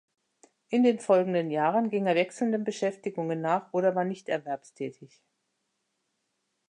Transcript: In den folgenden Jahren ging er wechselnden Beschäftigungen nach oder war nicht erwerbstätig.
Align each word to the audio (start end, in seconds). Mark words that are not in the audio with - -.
In 0.69 0.81
den 0.81 0.97
folgenden 0.97 1.51
Jahren 1.51 1.91
ging 1.91 2.07
er 2.07 2.15
wechselnden 2.15 2.63
Beschäftigungen 2.63 3.39
nach 3.39 3.71
oder 3.71 3.93
war 3.93 4.03
nicht 4.03 4.29
erwerbstätig. 4.29 5.21